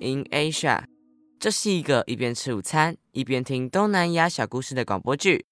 [0.00, 0.84] in Asia。
[1.38, 5.46] 这是一个一边吃午餐一边听东南亚小故事的广播剧。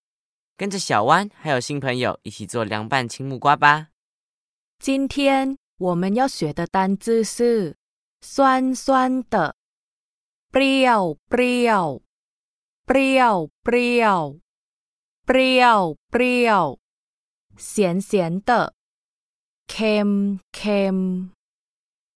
[0.56, 3.88] 跟着小弯还有新朋友一起做凉拌青木瓜吧。
[4.78, 7.76] 今天我们要学的单字是
[8.20, 9.54] 酸酸的
[10.50, 12.00] ，brio brio
[12.86, 14.40] brio brio
[15.26, 16.78] brio brio，
[17.56, 18.74] 咸咸的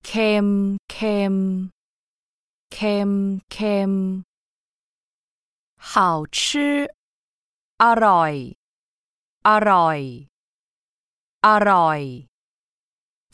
[0.09, 1.71] ，cam cam cam
[2.75, 4.23] cam cam cam，
[5.77, 6.95] 好吃。
[7.83, 8.33] อร่อย
[9.47, 9.99] อร่อย
[11.45, 12.01] อร่อย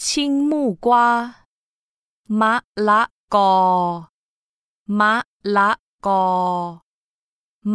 [0.05, 1.07] ชิงมูกวา
[2.41, 2.53] มะ
[2.87, 3.01] ละ
[3.35, 3.53] กอ
[4.99, 5.13] มะ
[5.55, 5.69] ละ
[6.05, 6.25] กอ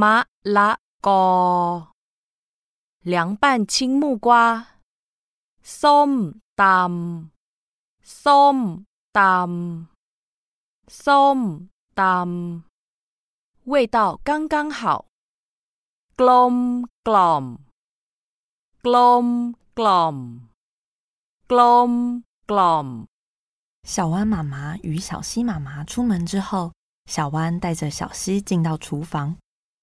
[0.01, 0.17] มะ
[0.57, 0.71] ละ
[1.07, 1.25] กอ
[3.13, 4.29] 凉拌青木瓜
[5.81, 6.11] ส้ม
[6.61, 7.30] ตำ
[8.25, 8.59] ส้ม
[9.19, 11.39] ตำส้ม
[12.01, 12.63] ตำ
[13.65, 15.07] 味道刚刚好。
[16.21, 16.55] กลม
[17.09, 17.45] กล่อม
[18.87, 18.95] กล
[19.25, 19.27] ม
[19.79, 20.17] กล่อม
[21.51, 23.07] กลมกล่อม
[23.83, 26.73] 小弯妈妈与小溪妈妈出门之后，
[27.05, 29.37] 小弯带着小溪进到厨房。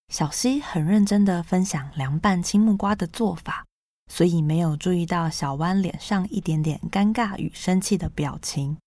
[0.09, 3.66] 小溪很认真的分享凉拌青木瓜的做法，
[4.09, 8.78] 所以没有注意到小弯脸上一点点尴尬与生气的表情。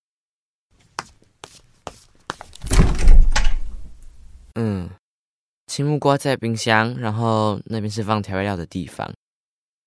[4.55, 4.89] 嗯。
[5.67, 9.13] 青木瓜在冰箱，然后那边是放调味料的地方。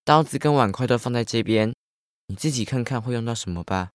[0.02, 1.74] 刀子跟碗筷都放在这边，
[2.28, 3.90] 你自己看看会用到什么吧。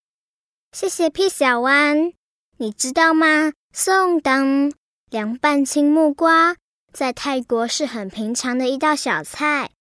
[0.72, 2.13] 谢谢屁小弯，
[2.58, 3.53] 你知道吗？
[3.74, 4.72] 宋当
[5.09, 6.56] 凉拌青木瓜
[6.94, 9.72] 在泰国是很平常的一道小菜。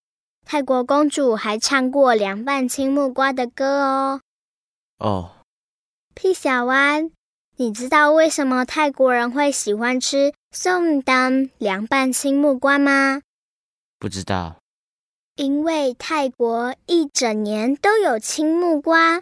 [0.51, 4.23] 泰国公主还唱过凉拌青木瓜的歌哦。
[4.99, 5.31] 哦，
[6.15, 7.11] 屁小弯。
[7.57, 13.21] 你知道为什么泰国人会喜欢吃宋当凉拌青木瓜吗？
[13.99, 14.57] 不知道。
[15.37, 19.21] 因为泰国一整年都有青木瓜，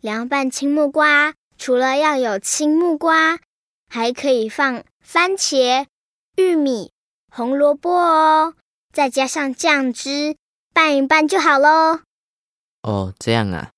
[0.00, 3.38] 凉拌青木瓜除了要有青木瓜，
[3.88, 5.86] 还可以放番茄、
[6.34, 6.90] 玉米、
[7.30, 8.54] 红萝卜哦，
[8.92, 10.36] 再加上酱汁
[10.76, 12.00] 拌一拌就好喽。
[12.82, 13.70] 哦，这样啊。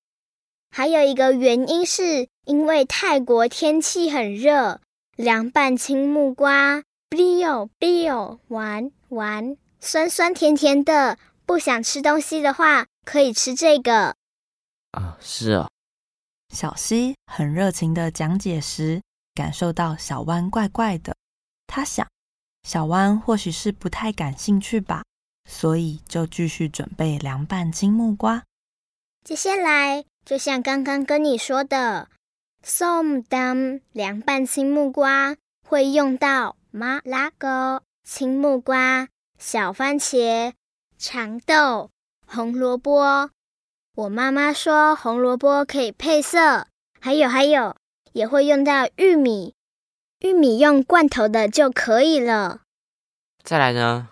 [0.69, 2.27] 还有一个原因是。
[2.45, 4.81] 因为泰国天气很热，
[5.15, 11.19] 凉拌青木瓜，biu biu 玩玩，酸酸甜甜的。
[11.45, 14.15] 不想吃东西的话，可以吃这个。
[14.93, 15.69] 啊，是啊。
[16.51, 19.03] 小溪很热情的讲解时，
[19.35, 21.15] 感受到小弯怪怪的。
[21.67, 22.07] 他想，
[22.63, 25.03] 小弯或许是不太感兴趣吧，
[25.49, 28.43] 所以就继续准备凉拌青木瓜。
[29.25, 32.07] 接下来，就像刚刚跟你说的。
[32.63, 35.35] ，som dam 凉拌青木瓜
[35.67, 39.07] 会用到马拉糕、青木瓜、
[39.39, 40.53] 小番茄、
[40.97, 41.89] 长豆、
[42.27, 43.31] 红萝卜。
[43.95, 46.67] 我妈妈说红萝卜可以配色，
[47.01, 47.75] 还有还有
[48.13, 49.55] 也会用到玉米，
[50.19, 52.61] 玉米用罐头的就可以了。
[53.43, 54.09] 再来呢？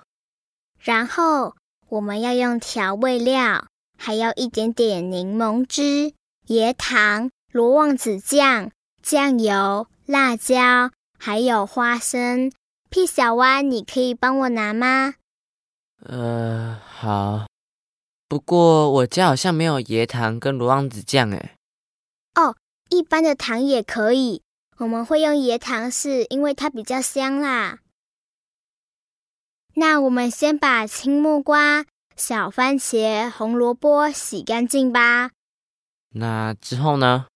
[0.88, 1.54] 然后
[1.90, 3.68] 我们要用调味料，
[3.98, 6.14] 还要一点点柠檬汁、
[6.48, 7.30] 椰糖。
[7.52, 8.72] 罗望子酱、
[9.04, 12.54] 酱油、辣椒，还有花生。
[12.90, 15.16] 屁小弯，你可以帮我拿吗？
[16.06, 17.48] 呃，好。
[18.30, 21.52] 不过我家好像没有椰糖跟罗望子酱诶。
[22.36, 22.56] 哦，
[22.90, 24.42] 一般的糖也可以。
[24.78, 27.80] 我们会用椰糖，是因为它比较香啦。
[29.80, 31.86] 那我们先把青木瓜、
[32.16, 35.30] 小番茄、红萝卜洗干净吧。
[36.16, 37.28] 那之后呢？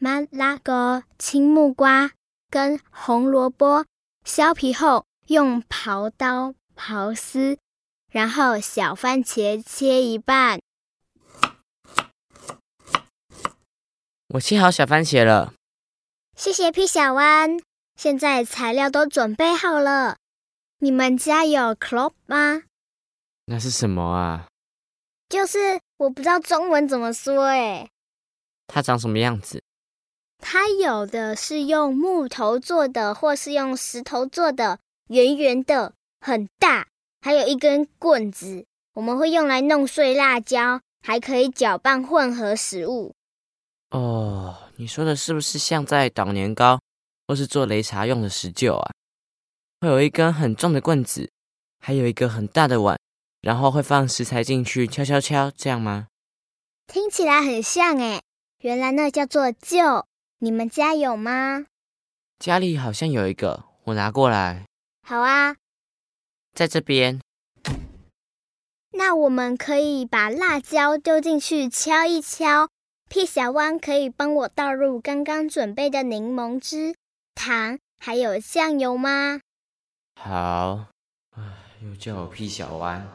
[0.00, 2.10] 马拉个青木瓜
[2.50, 3.86] 跟红萝卜
[4.24, 7.56] 削皮后，用刨刀刨丝，
[8.10, 10.58] 然后小番茄切一半。
[14.34, 15.54] 我切好小番茄了。
[16.36, 17.60] 谢谢皮小弯。
[17.94, 20.16] 现在材料都准备好了。
[20.80, 22.62] 你们家有 clove 吗？
[23.46, 24.46] 那是什么啊？
[25.28, 27.90] 就是我不知道中文怎么说诶。
[28.68, 29.60] 它长什么样子？
[30.38, 34.78] 它有的是用木头做的，或是用石头做的，
[35.08, 36.86] 圆圆的，很大，
[37.20, 38.64] 还有一根棍子，
[38.94, 43.12] 我们会用来弄碎辣椒，还可以搅拌混合食物。
[43.90, 46.78] 哦，你说的是不是像在捣年糕，
[47.26, 48.92] 或是做擂茶用的石臼啊？
[49.80, 51.30] 会有一根很重的棍子，
[51.78, 52.98] 还有一个很大的碗，
[53.40, 56.08] 然后会放食材进去敲敲敲，这样吗？
[56.86, 58.20] 听起来很像诶，
[58.60, 60.04] 原来那叫做臼。
[60.40, 61.66] 你们家有吗？
[62.38, 64.66] 家里好像有一个，我拿过来，
[65.02, 65.56] 好啊，
[66.54, 67.20] 在这边。
[68.92, 72.68] 那我们可以把辣椒丢进去敲一敲。
[73.08, 76.94] 屁小汪可以帮我倒入刚刚准备的柠檬汁、
[77.34, 79.40] 糖还有酱油吗？
[80.20, 80.86] 好。
[81.36, 81.42] 唉，
[81.82, 83.06] 又叫我屁小湾。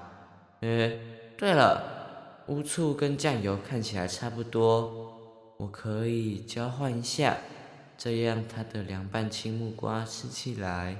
[0.61, 0.99] 诶，
[1.37, 5.19] 对了，乌醋跟酱油看起来差不多，
[5.57, 7.37] 我可以交换一下。
[7.97, 10.97] 这样，它的凉拌青木瓜吃起来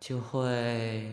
[0.00, 1.12] 就会。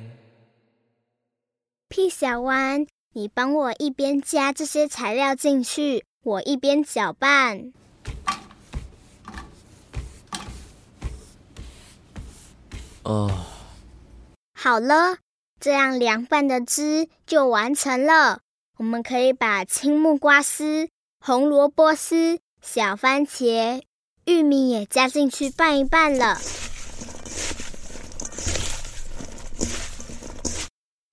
[1.89, 7.71] 屁小弯，你帮我一边加这些材料进去，我一边搅拌。
[13.03, 13.29] 哦，
[14.63, 15.17] 好了，
[15.59, 18.39] 这样凉拌的汁就完成了。
[18.77, 20.87] 我们可以把青木瓜丝、
[21.19, 23.83] 红萝卜丝、小番茄。
[24.23, 26.37] 玉米也加进去拌一拌了，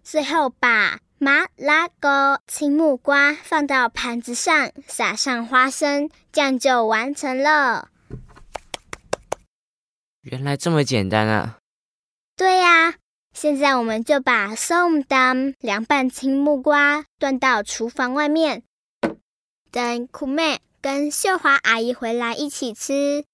[0.05, 7.89] 最后把麻辣糕青木瓜放到盘子上，撒上花生，这样就完成了。
[10.21, 11.59] 原来这么简单啊！
[12.37, 12.95] 对呀，
[13.35, 18.63] 现在我们就把松丹凉拌青木瓜端到厨房外面，
[19.71, 20.61] 等苦妹。
[20.83, 23.27] 跟秀华阿姨回来一起吃，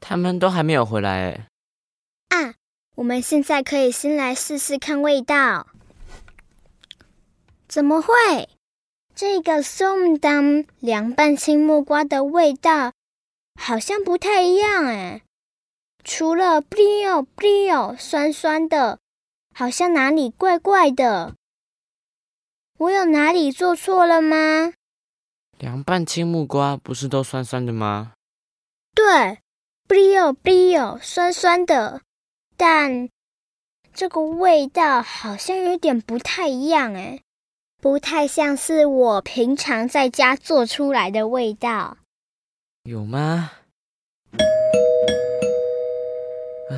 [0.00, 1.48] 他们都还没有回来哎。
[2.30, 2.54] 啊，
[2.94, 5.66] 我们现在可以先来试试看味道。
[7.68, 8.48] 怎么会？
[9.14, 12.92] 这个松当凉拌青木瓜的味道
[13.60, 15.20] 好像不太一样哎。
[16.02, 18.98] 除了 brio brio 酸酸的，
[19.52, 21.34] 好像哪里怪怪的。
[22.78, 24.72] 我有哪里做错了吗？
[25.58, 28.14] 凉拌青木瓜不是都酸酸的吗？
[28.94, 29.38] 对，
[29.86, 32.00] 不溜不溜，酸酸的，
[32.56, 33.08] 但
[33.94, 37.20] 这个味道好像有点不太一样哎，
[37.80, 41.98] 不太像是我平常在家做出来的味道。
[42.82, 43.52] 有吗？
[46.70, 46.74] 啊，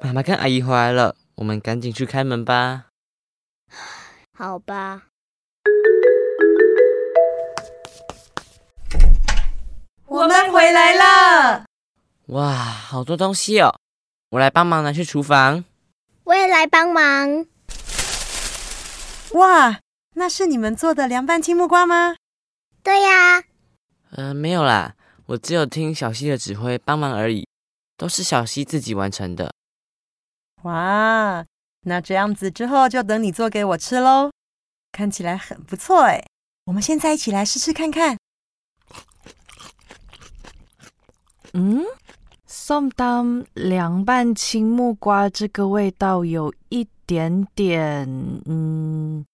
[0.00, 2.86] 妈妈跟阿姨回来了，我们赶紧去开门吧。
[4.36, 5.04] 好吧。
[10.06, 11.64] 我们回来了！
[12.26, 13.74] 哇，好多东西哦！
[14.30, 15.64] 我来帮忙拿去厨房。
[16.24, 17.46] 我也来帮忙。
[19.32, 19.80] 哇，
[20.14, 22.16] 那是你们做的凉拌青木瓜吗？
[22.82, 23.42] 对呀。
[24.12, 24.94] 嗯，没有啦，
[25.26, 27.48] 我只有听小溪的指挥帮忙而已，
[27.96, 29.52] 都是小溪自己完成的。
[30.64, 31.44] 哇，
[31.82, 34.30] 那这样子之后就等你做给我吃喽。
[34.92, 36.24] 看起来很不错哎，
[36.66, 38.16] 我们现在一起来试试看看。
[41.52, 41.84] 嗯，
[42.46, 48.08] 宋当凉拌青木瓜这个味道有一点点，
[48.46, 49.26] 嗯，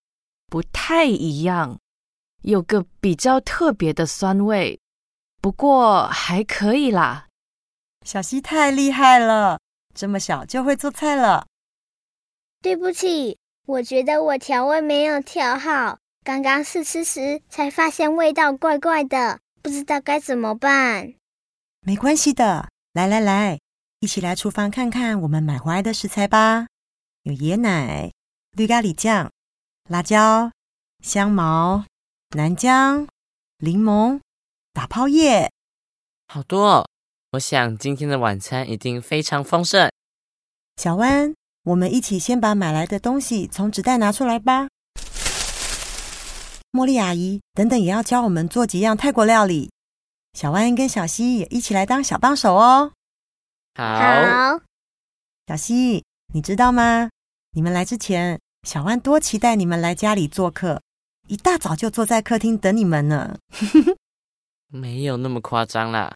[0.48, 1.78] 不太一样，
[2.42, 4.80] 有个比较特别的酸味，
[5.40, 7.28] 不过还可以啦。
[8.04, 9.60] 小溪太厉害了，
[9.94, 11.46] 这么小就会做菜了。
[12.62, 21.14] 对不起，我觉得我调味没有调好，刚刚试吃时才发现味道怪怪的，不知道该怎么办。
[21.80, 23.58] 没关系的，来来来，
[24.00, 26.66] 一起来厨房看看我们买回来的食材吧。
[27.22, 28.12] 有椰奶、
[28.52, 29.30] 绿咖喱酱、
[29.88, 30.52] 辣椒、
[31.02, 31.84] 香茅、
[32.36, 33.08] 南姜、
[33.58, 34.20] 柠檬、
[34.74, 35.50] 打泡叶，
[36.28, 36.89] 好多哦！
[37.32, 39.88] 我想今天的晚餐一定非常丰盛。
[40.78, 41.32] 小湾，
[41.62, 44.66] 我们一起先把买来的东西从纸袋拿出来吧。
[46.72, 49.70] 茉莉阿姨，等等也要教我们做几样泰国料理。
[50.32, 52.90] 小万跟小溪也一起来当小帮手哦。
[53.76, 54.60] 好，
[55.46, 56.02] 小溪，
[56.34, 57.10] 你知道吗？
[57.52, 60.82] 你们来之前，小万多期待你们来家里做客，
[61.28, 63.38] 一大早就坐在客厅等你们呢。
[64.66, 66.12] 没有那么夸张啦。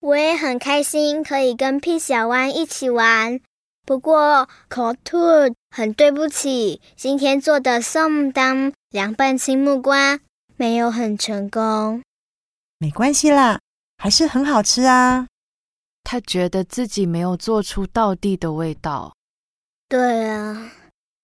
[0.00, 3.38] 我也很开心可以跟屁小湾一起玩，
[3.84, 5.18] 不过口吐，
[5.70, 10.18] 很对不起，今天做的宋当凉拌青木瓜
[10.56, 12.02] 没有很成功。
[12.78, 13.60] 没关系啦，
[13.98, 15.26] 还是很好吃啊。
[16.02, 19.14] 他觉得自己没有做出道地的味道。
[19.86, 20.72] 对啊，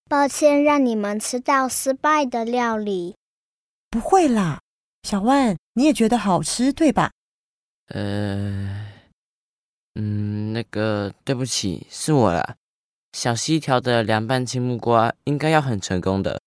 [0.07, 3.17] 抱歉让你们吃到失败的料理。
[3.89, 4.61] 不会啦，
[5.05, 7.11] 小万，你也觉得好吃对吧？
[7.89, 8.87] 呃，
[9.95, 12.57] 嗯，那个对不起，是我啦。
[13.13, 16.41] 小溪调的凉拌青木瓜应该要很成功的，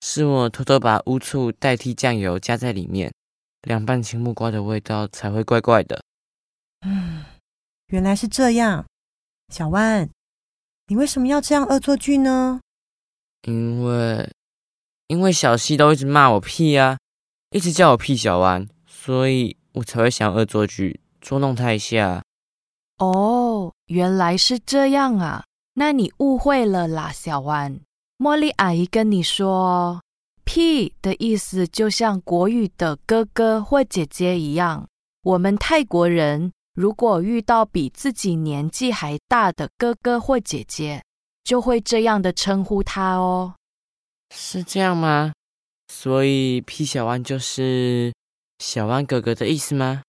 [0.00, 3.12] 是我偷偷把乌醋代替酱油加在里面。
[3.62, 6.02] 凉拌青木瓜的味道才会怪怪的。
[6.86, 7.24] 嗯，
[7.88, 8.84] 原来是这样。
[9.48, 10.08] 小万，
[10.86, 12.60] 你为什么要这样恶作剧呢？
[13.42, 14.30] 因为
[15.08, 16.98] 因为小溪都一直骂我屁啊，
[17.50, 22.22] 一直叫我屁小弯，所以我才会想恶作剧捉弄他一下。
[22.98, 27.80] 哦，原来是这样啊，那你误会了啦，小弯。
[28.18, 30.02] 茉莉阿姨跟你说
[30.44, 34.86] ，，“P” 的意思就像国语的哥哥或姐姐一样，
[35.22, 41.02] 我们泰国人如果遇到比自己年纪还大的哥哥或姐姐，
[41.42, 43.54] 就会这样的称呼他哦。
[44.34, 45.32] 是这样吗？
[45.88, 48.12] 所以 P 小弯就是
[48.60, 50.02] 小弯哥哥的意思吗？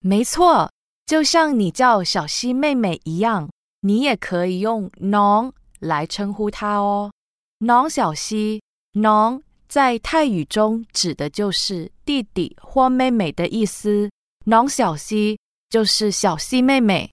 [0.00, 0.72] 没错，
[1.04, 3.50] 就像你叫小溪妹妹一样，
[3.80, 7.12] 你也可以用“侬”来称呼她哦。
[7.60, 8.62] “侬小溪
[8.96, 14.10] ”，“侬”在泰语中指的就是弟弟或妹妹的意思
[14.46, 15.38] ，“侬小溪”
[15.68, 17.10] 就是小溪妹妹。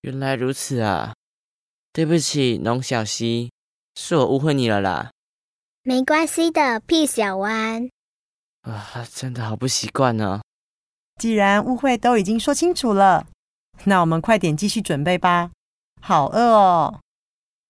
[0.00, 1.14] 原来如此啊！
[1.92, 3.52] 对不起，侬小溪，
[3.94, 5.12] 是我误会你了啦。
[5.84, 7.88] 没关系的，屁小弯。
[8.62, 10.40] 啊，真的好不习惯呢。
[11.20, 13.26] 既然误会都已经说清楚了，
[13.84, 15.50] 那我们快点继续准备吧。
[16.00, 17.00] 好饿哦。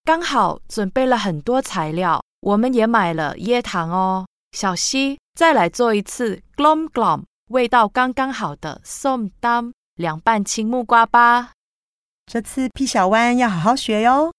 [0.05, 4.27] 刚好准备了很多材料，我们也买了椰糖哦。
[4.53, 11.53] 小溪，再来做一次 glom glom，味道刚刚好的 som dam 凉拌青木瓜吧。
[12.27, 14.33] 这次屁小弯要好好学哟。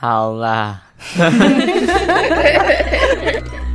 [0.00, 0.82] 好啦。